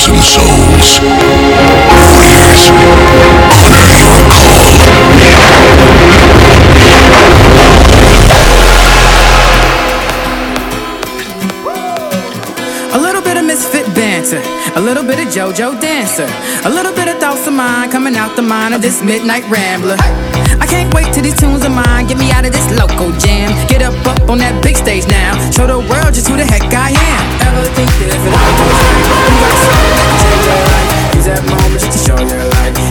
[0.00, 1.49] thousand souls.
[14.76, 16.28] a little bit of JoJo dancer,
[16.64, 19.96] a little bit of thoughts of mine coming out the mind of this midnight rambler.
[20.60, 23.50] I can't wait till these tunes of mine get me out of this local jam.
[23.68, 26.62] Get up up on that big stage now, show the world just who the heck
[26.72, 27.24] I am.
[27.46, 31.14] Ever think that if it all goes right, you got to that change your life?
[31.16, 32.89] Use that moment just to show your life.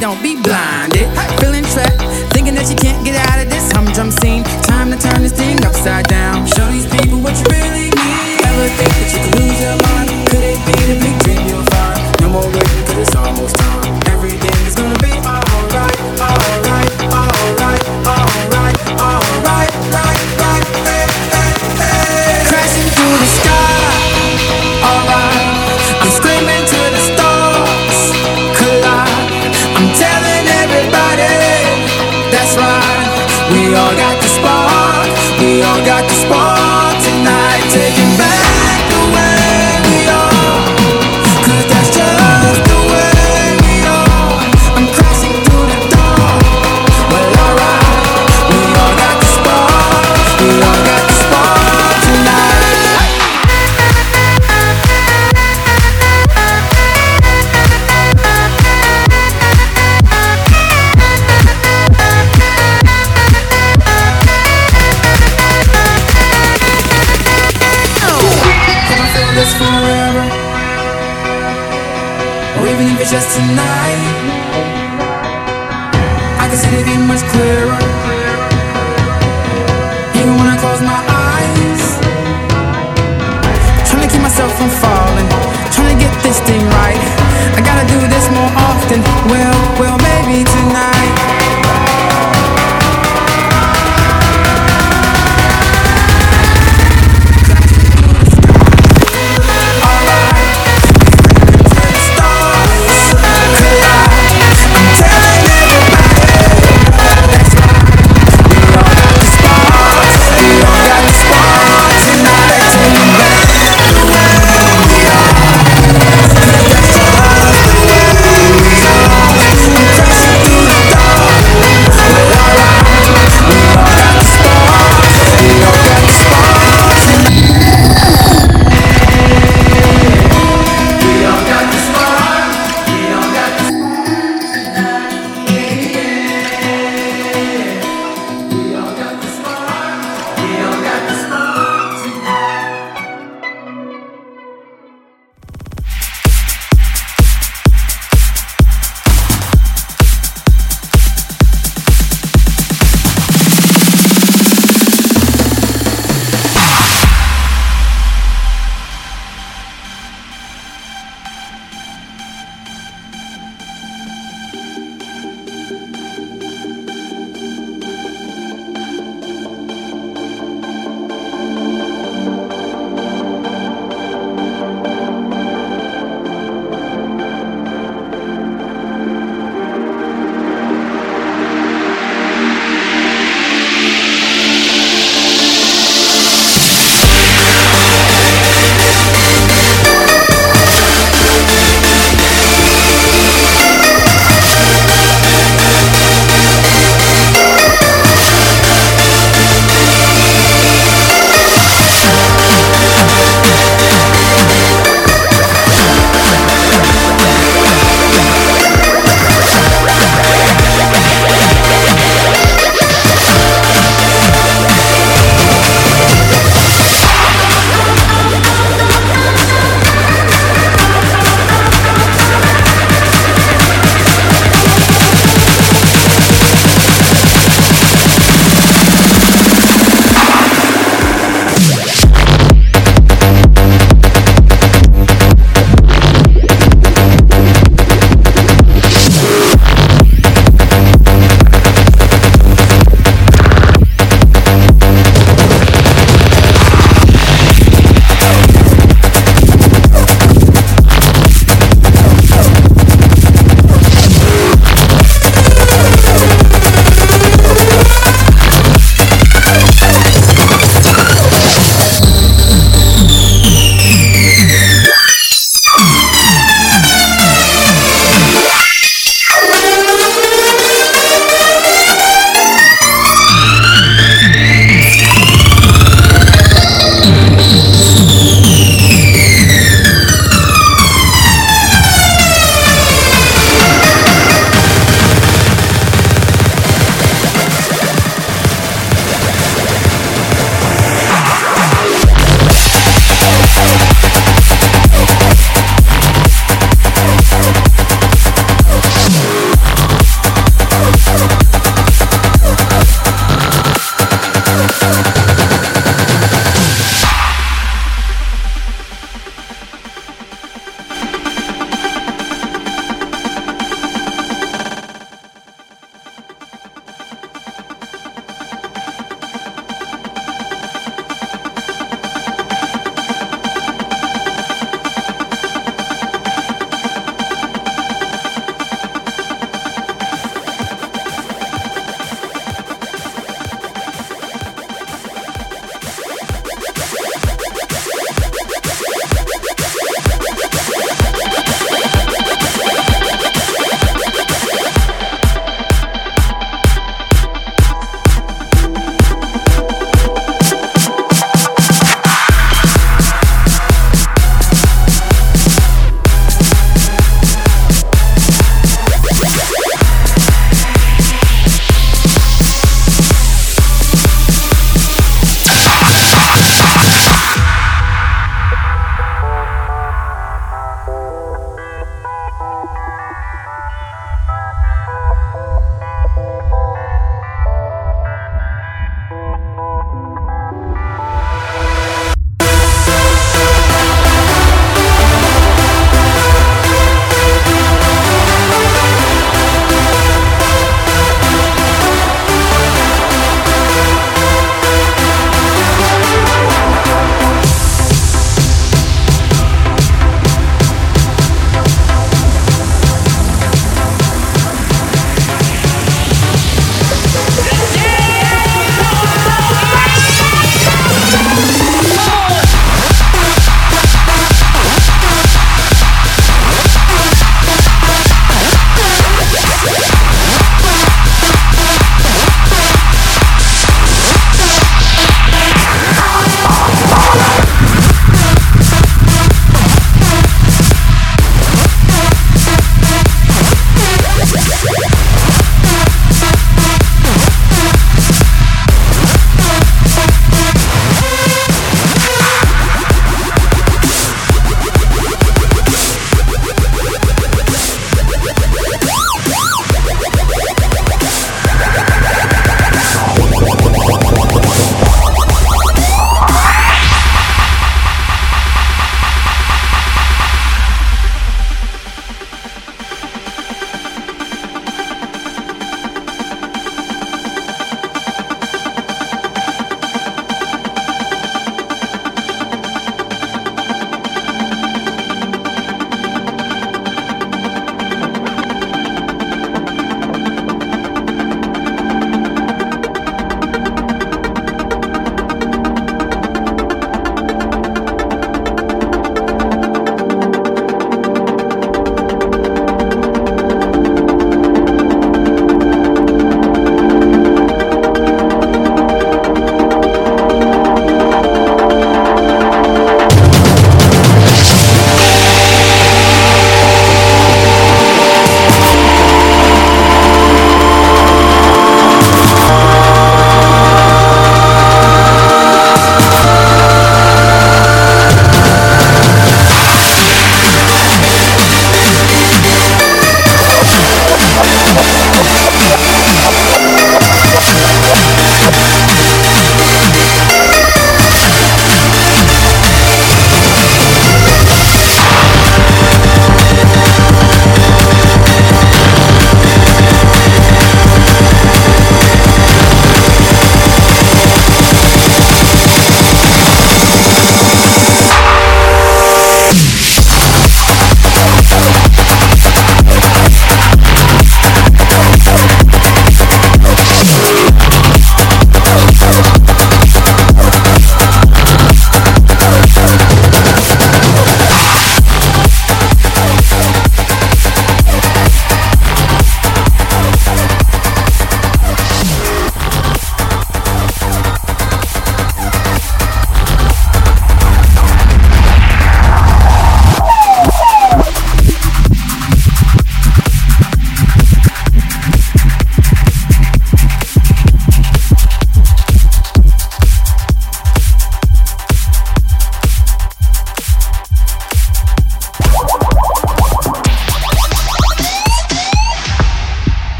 [0.00, 0.99] don't be blind.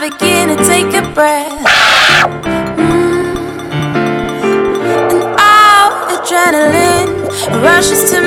[0.00, 1.50] I begin to take a breath.
[2.78, 3.34] Mm.
[5.10, 7.10] And all adrenaline
[7.64, 8.17] rushes to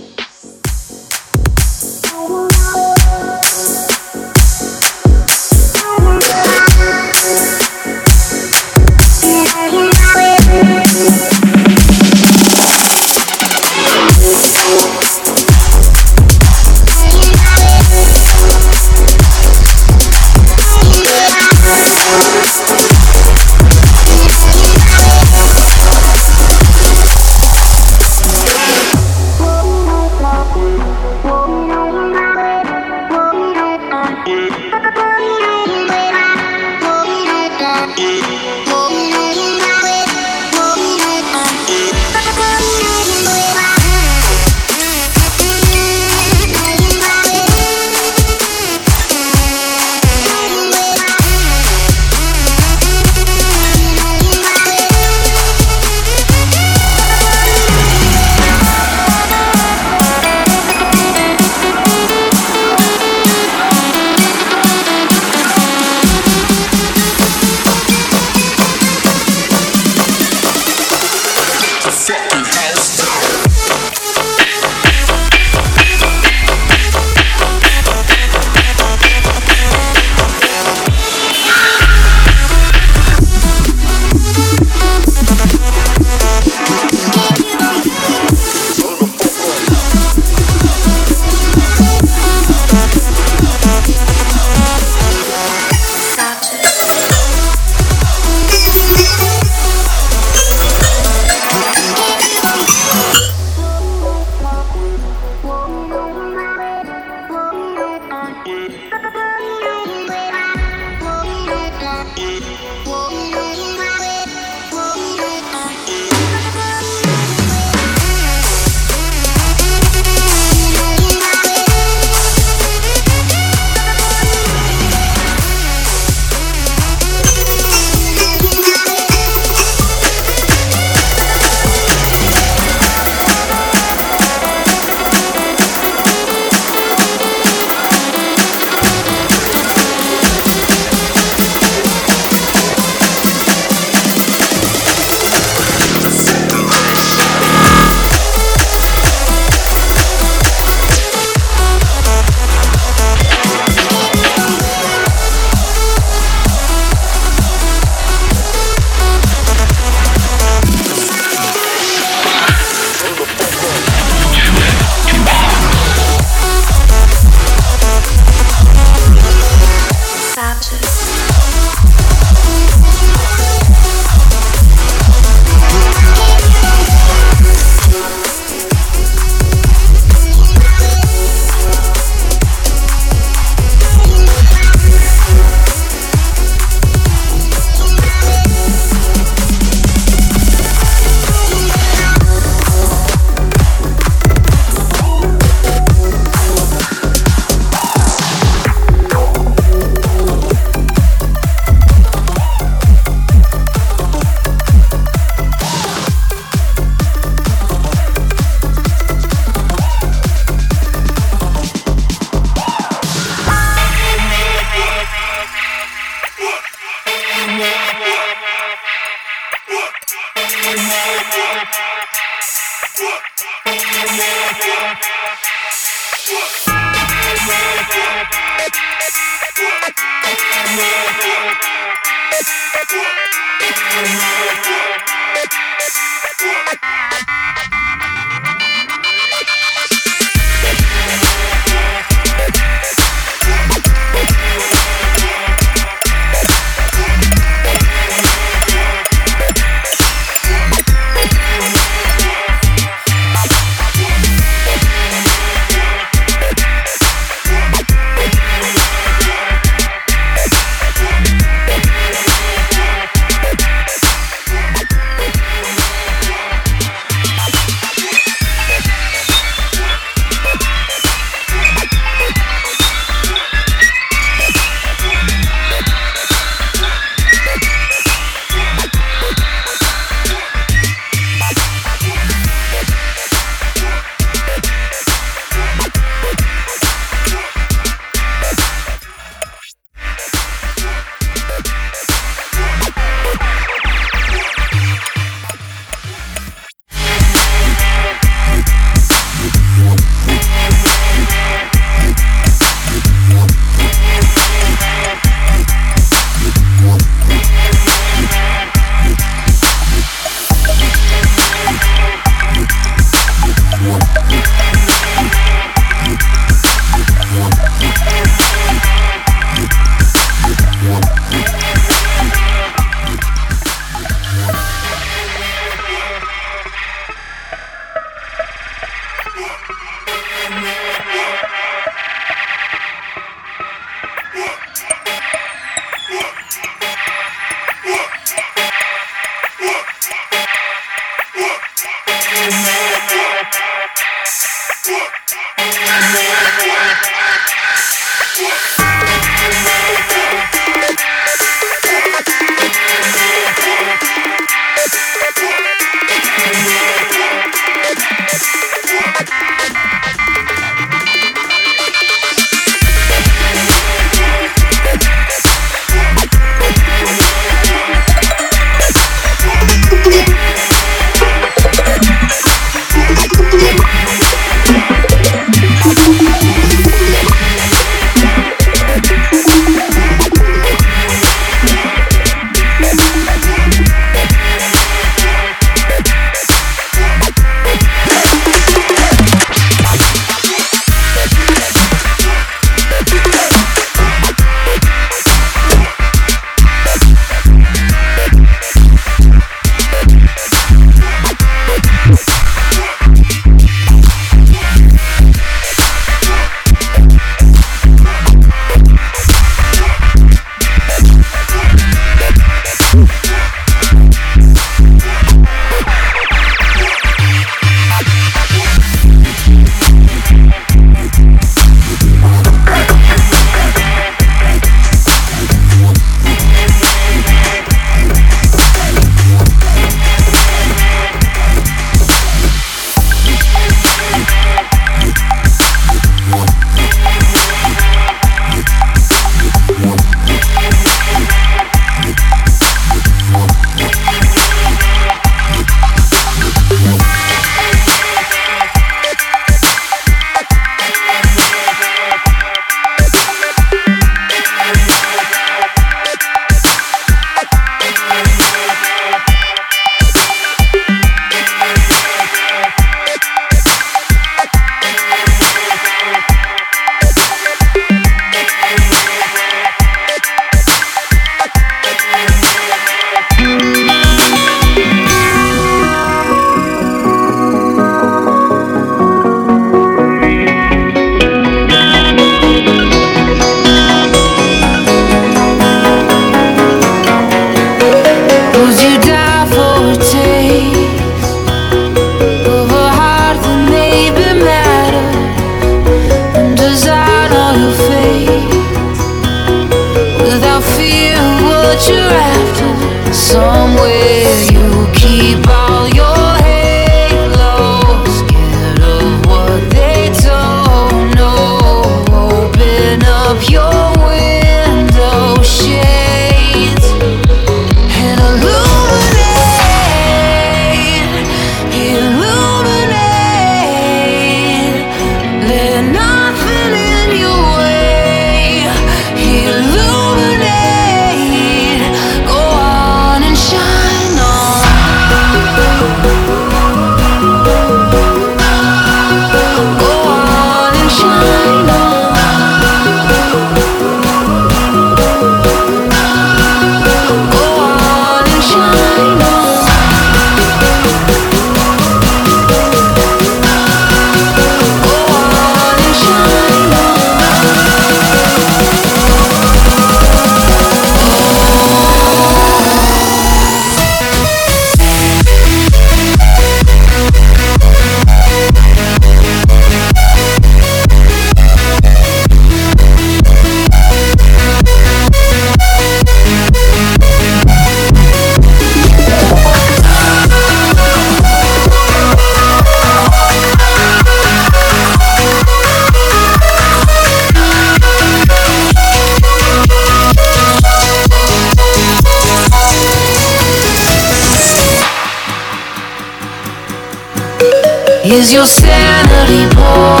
[598.18, 600.00] Is your sanity poor?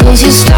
[0.00, 0.51] Cause you're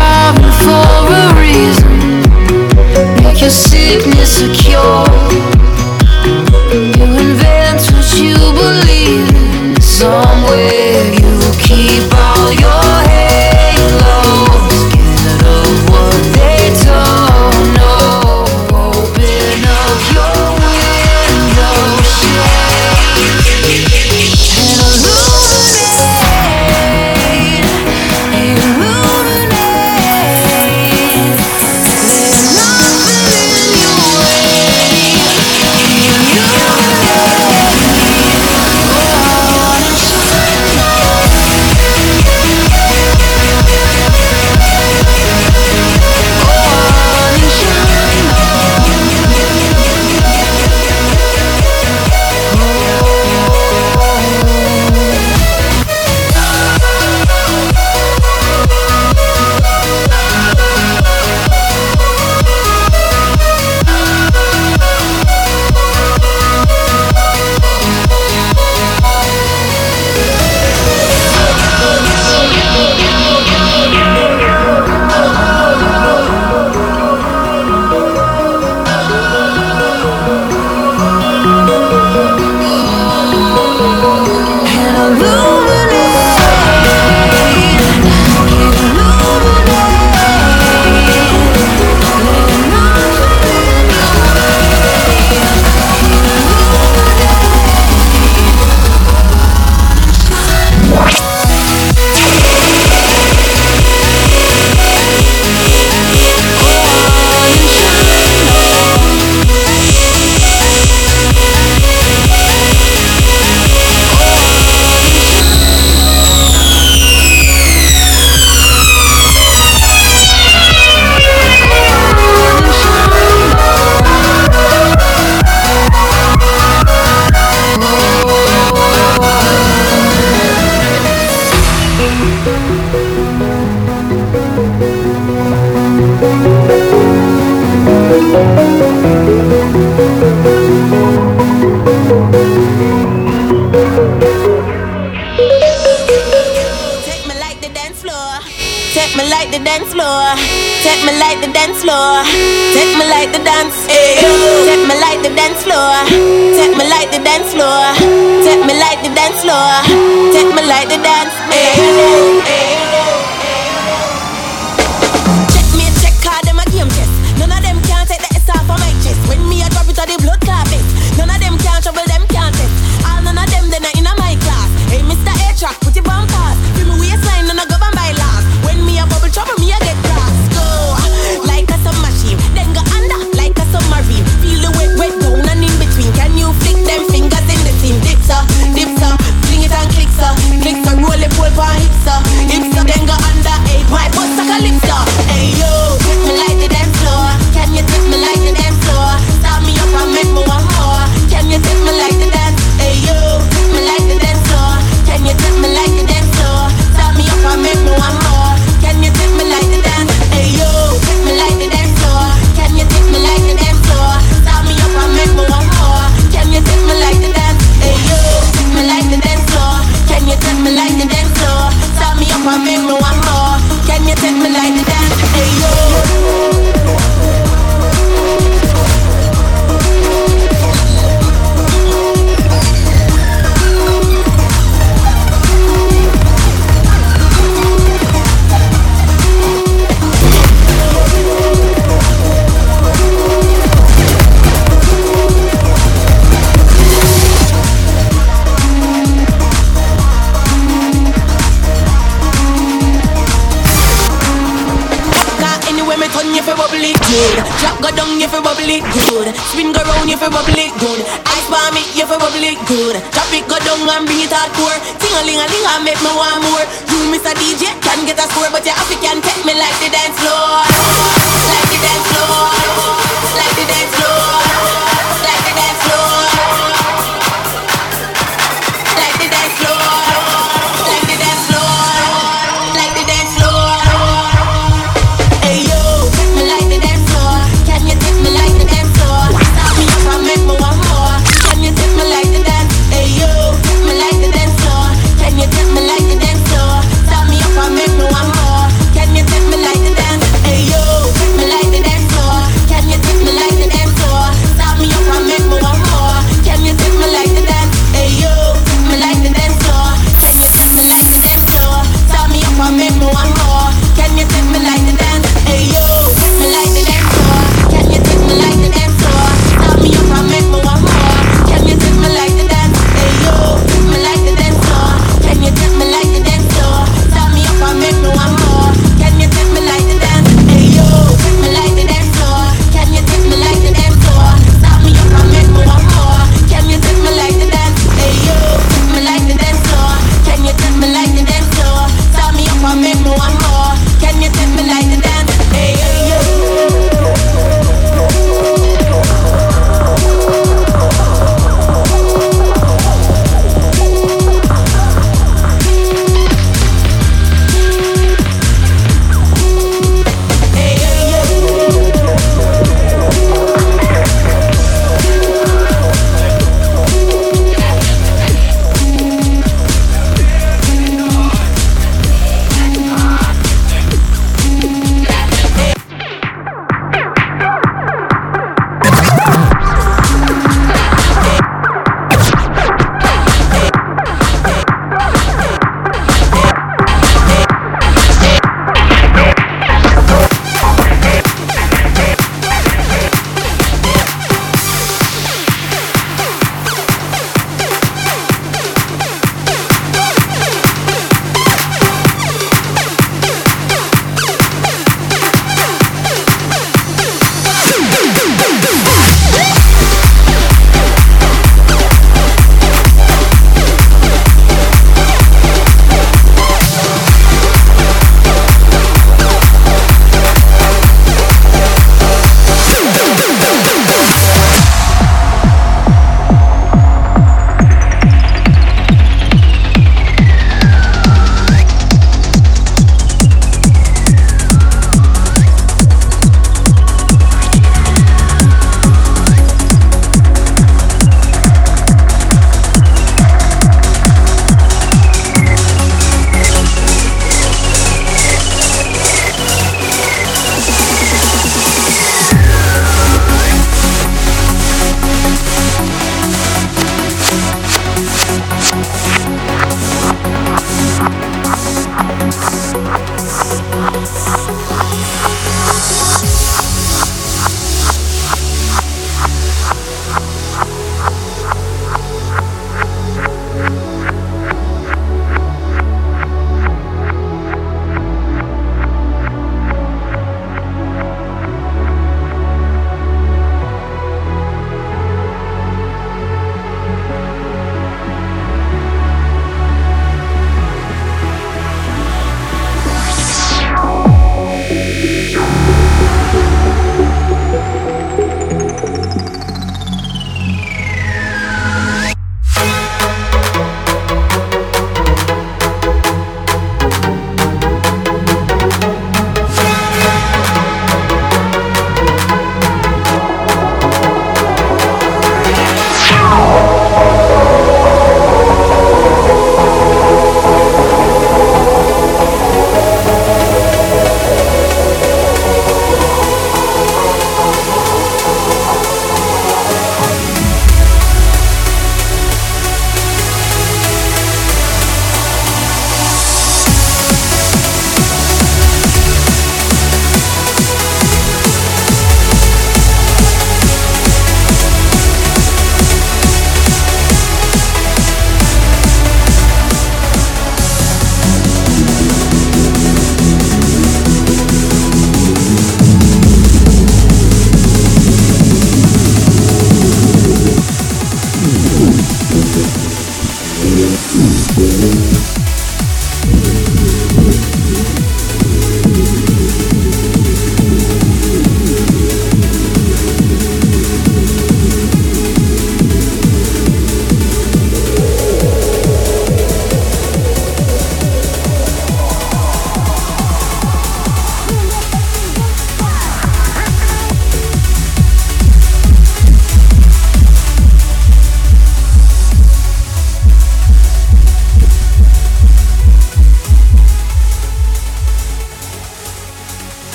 [343.17, 343.44] one